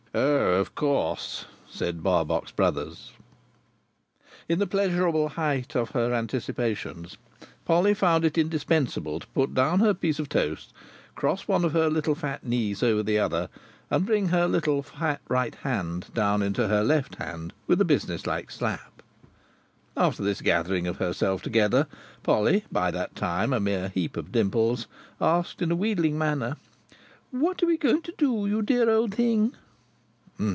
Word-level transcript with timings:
"Oh, 0.13 0.59
of 0.59 0.75
course," 0.75 1.45
said 1.69 2.03
Barbox 2.03 2.51
Brothers. 2.51 3.11
In 4.49 4.59
the 4.59 4.67
pleasurable 4.67 5.29
height 5.29 5.73
of 5.73 5.91
her 5.91 6.13
anticipations, 6.13 7.15
Polly 7.63 7.93
found 7.93 8.25
it 8.25 8.37
indispensable 8.37 9.21
to 9.21 9.27
put 9.27 9.53
down 9.53 9.79
her 9.79 9.93
piece 9.93 10.19
of 10.19 10.27
toast, 10.27 10.73
cross 11.15 11.47
one 11.47 11.63
of 11.63 11.71
her 11.71 11.89
little 11.89 12.13
fat 12.13 12.45
knees 12.45 12.83
over 12.83 13.01
the 13.01 13.19
other, 13.19 13.47
and 13.89 14.05
bring 14.05 14.27
her 14.27 14.49
little 14.49 14.83
fat 14.83 15.21
right 15.29 15.55
hand 15.55 16.09
down 16.13 16.41
into 16.43 16.67
her 16.67 16.83
left 16.83 17.15
hand 17.15 17.53
with 17.65 17.79
a 17.79 17.85
business 17.85 18.27
like 18.27 18.51
slap. 18.51 19.01
After 19.95 20.23
this 20.23 20.41
gathering 20.41 20.87
of 20.87 20.97
herself 20.97 21.41
together, 21.41 21.87
Polly, 22.21 22.65
by 22.69 22.91
that 22.91 23.15
time, 23.15 23.53
a 23.53 23.61
mere 23.61 23.87
heap 23.87 24.17
of 24.17 24.33
dimples, 24.33 24.87
asked 25.21 25.61
in 25.61 25.71
a 25.71 25.75
wheedling 25.77 26.17
manner: 26.17 26.57
"What 27.31 27.63
are 27.63 27.67
we 27.67 27.77
going 27.77 28.01
to 28.01 28.13
do, 28.17 28.45
you 28.45 28.61
dear 28.61 28.89
old 28.89 29.15
thing?" 29.15 29.53